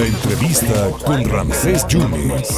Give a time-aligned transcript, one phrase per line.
[0.00, 2.48] La entrevista con Ramsés Yunes.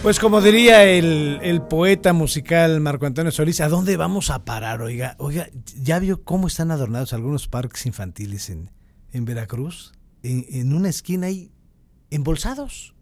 [0.00, 4.80] Pues como diría el, poeta musical Marco Antonio Solís, ¿a dónde vamos a parar?
[4.80, 8.70] Oiga, oiga, ¿ya vio cómo están adornados algunos parques infantiles en,
[9.24, 9.92] Veracruz?
[10.22, 11.50] En, una esquina hay
[12.12, 12.94] embolsados,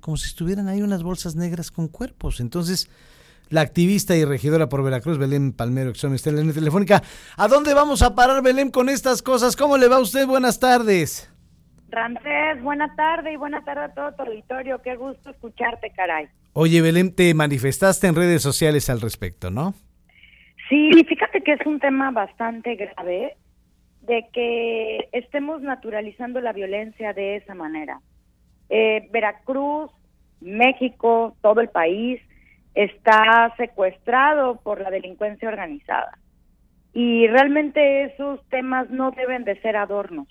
[0.00, 2.40] como si estuvieran ahí unas bolsas negras con cuerpos.
[2.40, 2.88] Entonces,
[3.50, 7.02] la activista y regidora por Veracruz, Belén Palmero, que está en la telefónica.
[7.36, 9.54] ¿A dónde vamos a parar, Belén, con estas cosas?
[9.54, 10.26] ¿Cómo le va a usted?
[10.26, 11.27] Buenas tardes.
[11.90, 14.82] Ramsés, buena tarde y buena tarde a todo tu auditorio.
[14.82, 16.28] Qué gusto escucharte, caray.
[16.52, 19.74] Oye, Belén, te manifestaste en redes sociales al respecto, ¿no?
[20.68, 23.36] Sí, fíjate que es un tema bastante grave
[24.02, 28.00] de que estemos naturalizando la violencia de esa manera.
[28.68, 29.90] Eh, Veracruz,
[30.40, 32.20] México, todo el país
[32.74, 36.18] está secuestrado por la delincuencia organizada.
[36.92, 40.28] Y realmente esos temas no deben de ser adornos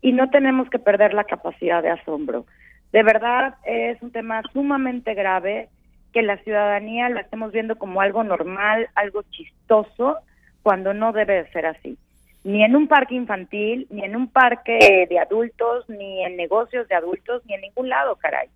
[0.00, 2.46] y no tenemos que perder la capacidad de asombro.
[2.92, 5.68] De verdad es un tema sumamente grave
[6.12, 10.18] que la ciudadanía lo estemos viendo como algo normal, algo chistoso,
[10.62, 11.98] cuando no debe de ser así.
[12.44, 16.94] Ni en un parque infantil, ni en un parque de adultos, ni en negocios de
[16.94, 18.48] adultos, ni en ningún lado, caray.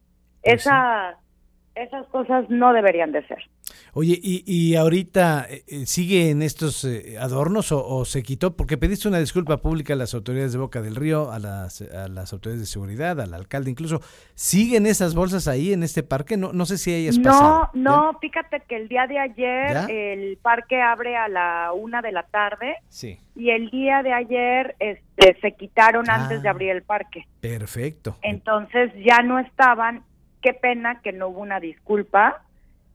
[0.43, 1.19] Pues Esa
[1.75, 3.43] esas cosas no deberían de ser.
[3.95, 8.57] Oye, ¿y, y ahorita eh, eh, sigue en estos eh, adornos o, se quitó?
[8.57, 12.09] Porque pediste una disculpa pública a las autoridades de Boca del Río, a las, a
[12.09, 14.01] las autoridades de seguridad, al alcalde incluso.
[14.35, 16.39] ¿Siguen esas bolsas ahí en este parque?
[16.39, 17.71] No, no sé si hayas no, pasado.
[17.75, 22.13] No, no, fíjate que el día de ayer el parque abre a la una de
[22.13, 22.77] la tarde.
[22.89, 23.19] Sí.
[23.37, 26.53] Y el día de ayer este, se quitaron antes de Ah.
[26.53, 27.27] abrir el parque.
[27.43, 28.17] Perfecto.
[28.23, 30.03] Entonces ya no estaban.
[30.41, 32.43] Qué pena que no hubo una disculpa.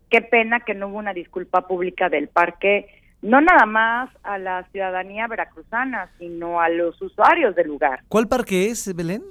[0.10, 2.88] Qué pena que no hubo una disculpa pública del parque,
[3.22, 8.02] no nada más a la ciudadanía veracruzana, sino a los usuarios del lugar.
[8.08, 9.24] ¿Cuál parque es, Belén?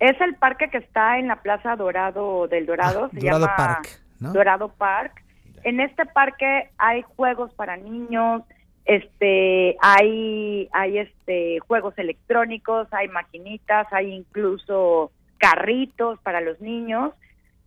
[0.00, 3.56] Es el parque que está en la Plaza Dorado del Dorado, Ah, se Dorado llama
[3.56, 4.32] Park, ¿no?
[4.32, 5.22] Dorado Park.
[5.62, 8.42] En este parque hay juegos para niños,
[8.84, 17.14] este, hay, hay este juegos electrónicos, hay maquinitas, hay incluso carritos para los niños,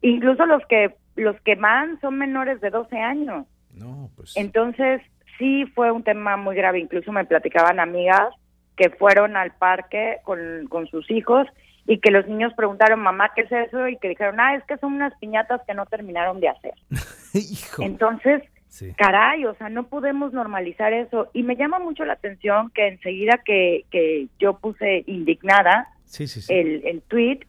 [0.01, 3.45] incluso los que los que van son menores de 12 años.
[3.73, 4.35] No, pues.
[4.37, 5.01] Entonces,
[5.37, 6.79] sí fue un tema muy grave.
[6.79, 8.29] Incluso me platicaban amigas
[8.75, 10.39] que fueron al parque con,
[10.69, 11.47] con sus hijos
[11.87, 13.87] y que los niños preguntaron, mamá, ¿qué es eso?
[13.87, 16.73] Y que dijeron, ah, es que son unas piñatas que no terminaron de hacer.
[17.33, 17.83] Hijo.
[17.83, 18.93] Entonces, Sí.
[18.97, 21.29] caray, o sea, no podemos normalizar eso.
[21.33, 26.41] Y me llama mucho la atención que enseguida que, que yo puse indignada Sí, sí,
[26.41, 26.53] sí.
[26.53, 27.39] el, el tweet,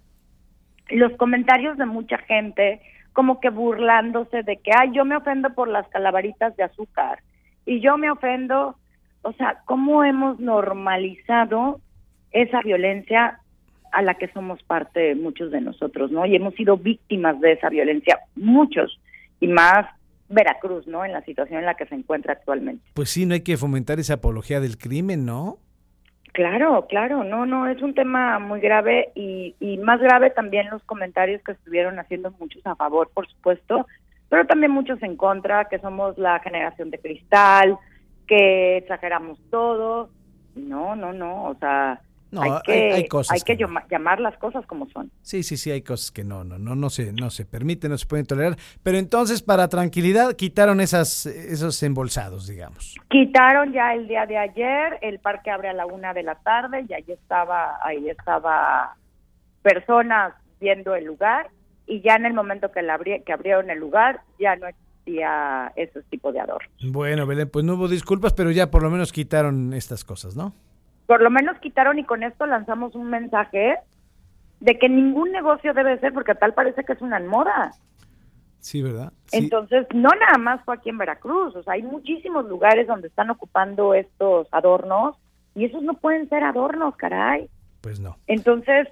[0.90, 2.80] los comentarios de mucha gente
[3.18, 7.18] como que burlándose de que, ay, yo me ofendo por las calaveritas de azúcar
[7.66, 8.76] y yo me ofendo,
[9.22, 11.80] o sea, ¿cómo hemos normalizado
[12.30, 13.40] esa violencia
[13.90, 16.26] a la que somos parte muchos de nosotros, ¿no?
[16.26, 19.00] Y hemos sido víctimas de esa violencia, muchos,
[19.40, 19.86] y más
[20.28, 21.04] Veracruz, ¿no?
[21.04, 22.84] En la situación en la que se encuentra actualmente.
[22.94, 25.58] Pues sí, no hay que fomentar esa apología del crimen, ¿no?
[26.33, 30.83] Claro, claro, no, no, es un tema muy grave y, y más grave también los
[30.84, 33.87] comentarios que estuvieron haciendo muchos a favor, por supuesto,
[34.28, 37.78] pero también muchos en contra, que somos la generación de cristal,
[38.27, 40.11] que exageramos todo.
[40.55, 42.00] No, no, no, o sea,
[42.31, 43.69] No, hay que, hay cosas hay que que no.
[43.69, 45.11] llama- llamar las cosas como son.
[45.22, 47.97] Sí, sí, sí, hay cosas que no, no, no, no se, no se permiten, no
[47.99, 48.56] se pueden tolerar.
[48.83, 52.97] Pero entonces, para tranquilidad, quitaron esas, esos embolsados, digamos.
[53.09, 56.84] Quitaron ya el día de ayer, el parque abre a la una de la tarde
[56.89, 58.95] y ahí estaba, ahí estaba
[59.62, 61.50] personas viendo el lugar
[61.87, 65.72] y ya en el momento que, la abri- que abrieron el lugar ya no existía
[65.77, 66.69] ese tipo de adorno.
[66.91, 70.55] Bueno, Belén, pues no hubo disculpas, pero ya por lo menos quitaron estas cosas, ¿no?
[71.08, 73.76] Por lo menos quitaron y con esto lanzamos un mensaje
[74.60, 77.72] de que ningún negocio debe ser porque tal parece que es una moda.
[78.60, 79.10] Sí, ¿verdad?
[79.24, 79.38] Sí.
[79.38, 83.30] Entonces, no nada más fue aquí en Veracruz, o sea, hay muchísimos lugares donde están
[83.30, 85.16] ocupando estos adornos
[85.54, 87.48] y esos no pueden ser adornos, caray.
[87.80, 88.18] Pues no.
[88.27, 88.86] Entonces,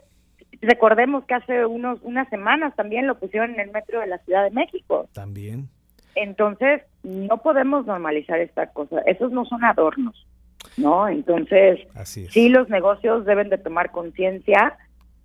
[0.63, 4.43] recordemos que hace unos unas semanas también lo pusieron en el metro de la Ciudad
[4.43, 5.07] de México.
[5.13, 5.69] También.
[6.15, 9.01] Entonces, no podemos normalizar esta cosa.
[9.01, 10.27] Esos no son adornos,
[10.77, 11.09] ¿no?
[11.09, 14.77] Entonces, sí los negocios deben de tomar conciencia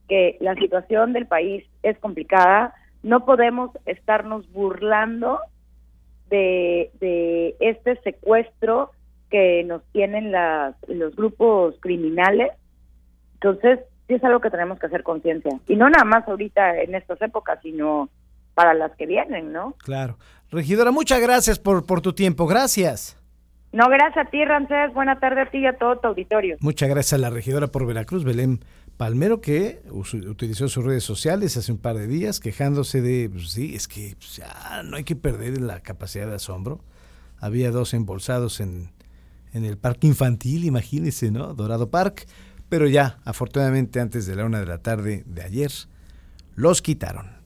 [0.08, 2.74] que la situación del país es complicada.
[3.04, 5.40] No podemos estarnos burlando
[6.30, 8.92] de, de este secuestro
[9.30, 12.52] que nos tienen las, los grupos criminales.
[13.36, 15.58] Entonces, sí es algo que tenemos que hacer conciencia.
[15.68, 18.10] Y no nada más ahorita en estas épocas, sino
[18.54, 19.76] para las que vienen, ¿no?
[19.80, 20.18] Claro.
[20.52, 22.46] Regidora, muchas gracias por, por tu tiempo.
[22.46, 23.21] Gracias.
[23.74, 24.40] No, gracias a ti.
[24.94, 26.58] Buena tarde a ti y a todo tu auditorio.
[26.60, 28.60] Muchas gracias a la regidora por Veracruz, Belén
[28.98, 33.74] Palmero que utilizó sus redes sociales hace un par de días quejándose de, pues, sí,
[33.74, 34.42] es que pues,
[34.84, 36.82] no hay que perder la capacidad de asombro.
[37.40, 38.92] Había dos embolsados en,
[39.54, 41.54] en el parque infantil, imagínense, ¿no?
[41.54, 42.28] Dorado Park.
[42.70, 45.72] Pero ya, afortunadamente, antes de la una de la tarde de ayer,
[46.56, 47.41] los quitaron.